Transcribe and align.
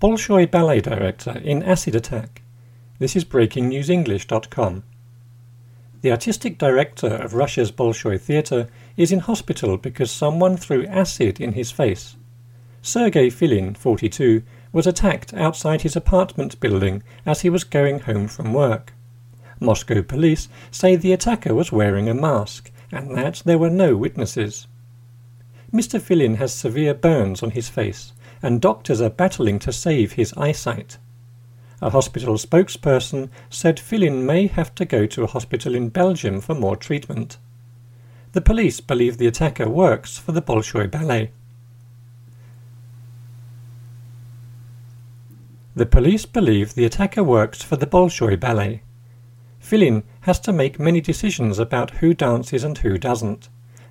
Bolshoi 0.00 0.50
ballet 0.50 0.80
director 0.80 1.42
in 1.44 1.62
acid 1.62 1.94
attack. 1.94 2.40
This 2.98 3.14
is 3.14 3.26
BreakingNewsEnglish.com. 3.26 4.82
The 6.00 6.10
artistic 6.10 6.56
director 6.56 7.08
of 7.08 7.34
Russia's 7.34 7.70
Bolshoi 7.70 8.18
Theatre 8.18 8.68
is 8.96 9.12
in 9.12 9.18
hospital 9.18 9.76
because 9.76 10.10
someone 10.10 10.56
threw 10.56 10.86
acid 10.86 11.38
in 11.38 11.52
his 11.52 11.70
face. 11.70 12.16
Sergei 12.80 13.28
Filin, 13.28 13.74
42, 13.74 14.42
was 14.72 14.86
attacked 14.86 15.34
outside 15.34 15.82
his 15.82 15.96
apartment 15.96 16.58
building 16.60 17.02
as 17.26 17.42
he 17.42 17.50
was 17.50 17.64
going 17.64 17.98
home 17.98 18.26
from 18.26 18.54
work. 18.54 18.94
Moscow 19.60 20.00
police 20.00 20.48
say 20.70 20.96
the 20.96 21.12
attacker 21.12 21.54
was 21.54 21.72
wearing 21.72 22.08
a 22.08 22.14
mask 22.14 22.70
and 22.90 23.14
that 23.18 23.42
there 23.44 23.58
were 23.58 23.68
no 23.68 23.98
witnesses. 23.98 24.66
Mr. 25.72 26.00
Filin 26.00 26.36
has 26.36 26.52
severe 26.52 26.94
burns 26.94 27.42
on 27.42 27.50
his 27.50 27.68
face 27.68 28.12
and 28.42 28.60
doctors 28.60 29.00
are 29.00 29.10
battling 29.10 29.58
to 29.60 29.72
save 29.72 30.12
his 30.12 30.32
eyesight. 30.36 30.98
A 31.82 31.90
hospital 31.90 32.34
spokesperson 32.34 33.30
said 33.48 33.80
Filin 33.80 34.26
may 34.26 34.46
have 34.46 34.74
to 34.74 34.84
go 34.84 35.06
to 35.06 35.22
a 35.22 35.28
hospital 35.28 35.74
in 35.74 35.88
Belgium 35.88 36.40
for 36.40 36.54
more 36.54 36.76
treatment. 36.76 37.38
The 38.32 38.40
police 38.40 38.80
believe 38.80 39.18
the 39.18 39.26
attacker 39.26 39.68
works 39.68 40.18
for 40.18 40.32
the 40.32 40.42
Bolshoi 40.42 40.90
Ballet. 40.90 41.30
The 45.74 45.86
police 45.86 46.26
believe 46.26 46.74
the 46.74 46.84
attacker 46.84 47.24
works 47.24 47.62
for 47.62 47.76
the 47.76 47.86
Bolshoi 47.86 48.38
Ballet. 48.38 48.82
Filin 49.58 50.02
has 50.22 50.40
to 50.40 50.52
make 50.52 50.80
many 50.80 51.00
decisions 51.00 51.58
about 51.58 51.98
who 51.98 52.12
dances 52.12 52.64
and 52.64 52.76
who 52.78 52.98
doesn't. 52.98 53.48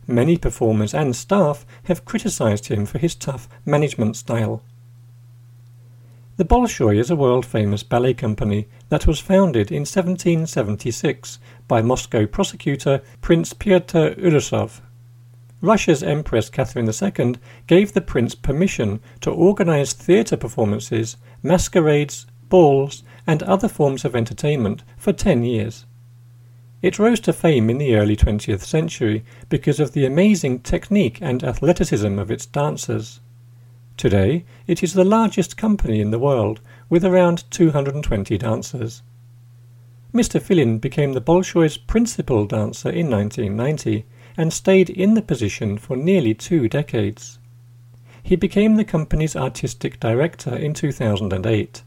Many 0.09 0.38
performers 0.38 0.95
and 0.95 1.16
staff 1.16 1.68
have 1.84 2.04
criticized 2.04 2.66
him 2.66 2.88
for 2.88 2.98
his 2.98 3.13
tough 3.13 3.48
management 3.63 4.16
style. 4.16 4.63
The 6.38 6.45
Bolshoi 6.45 6.98
is 6.98 7.12
a 7.12 7.16
world 7.16 7.45
famous 7.45 7.84
ballet 7.84 8.16
company 8.16 8.68
that 8.90 9.05
was 9.05 9.20
founded 9.20 9.70
in 9.70 9.82
1776 9.82 11.37
by 11.68 11.84
Moscow 11.84 12.26
prosecutor 12.26 13.04
Prince 13.21 13.54
Pyotr 13.54 14.15
Urusov. 14.15 14.82
Russia's 15.62 16.02
Empress 16.02 16.49
Catherine 16.49 16.90
II 16.90 17.35
gave 17.68 17.93
the 17.93 18.02
prince 18.02 18.34
permission 18.34 19.02
to 19.21 19.30
organize 19.30 19.93
theatre 19.93 20.37
performances, 20.37 21.18
masquerades, 21.43 22.26
balls, 22.49 23.04
and 23.27 23.43
other 23.43 23.68
forms 23.68 24.04
of 24.04 24.15
entertainment 24.15 24.82
for 24.98 25.13
ten 25.13 25.43
years. 25.43 25.85
It 26.82 26.98
rose 26.98 27.20
to 27.22 27.34
fame 27.34 27.70
in 27.70 27.77
the 27.77 27.96
early 27.96 28.16
20th 28.16 28.62
century 28.62 29.26
because 29.49 29.80
of 29.82 29.91
the 29.91 30.05
amazing 30.05 30.60
technique 30.60 31.20
and 31.21 31.44
athleticism 31.44 32.18
of 32.18 32.32
its 32.32 32.46
dancers. 32.46 33.20
Today, 33.98 34.46
it 34.66 34.82
is 34.82 34.94
the 34.94 35.04
largest 35.04 35.58
company 35.58 35.99
in 35.99 36.12
the 36.12 36.20
world, 36.20 36.62
with 36.90 37.04
around 37.04 37.44
220 37.52 38.38
dancers. 38.38 39.04
Mr. 40.13 40.41
Filin 40.41 40.80
became 40.80 41.12
the 41.12 41.21
Bolshoi's 41.21 41.77
principal 41.77 42.46
dancer 42.46 42.90
in 42.90 43.10
1990 43.10 44.05
and 44.38 44.54
stayed 44.54 44.90
in 44.90 45.16
the 45.16 45.21
position 45.21 45.77
for 45.77 45.98
nearly 45.98 46.34
two 46.34 46.70
decades. 46.70 47.40
He 48.24 48.38
became 48.38 48.76
the 48.76 48.86
company's 48.86 49.36
artistic 49.36 49.99
director 49.99 50.55
in 50.55 50.74
2008. 50.74 51.84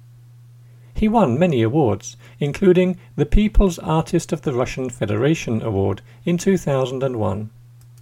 He 1.03 1.09
won 1.09 1.37
many 1.37 1.63
awards, 1.63 2.17
including 2.39 2.97
the 3.17 3.27
People's 3.27 3.81
Artist 3.81 4.33
of 4.33 4.43
the 4.43 4.53
Russian 4.53 4.89
Federation 4.89 5.61
Award 5.61 6.01
in 6.25 6.39
2001. 6.39 7.51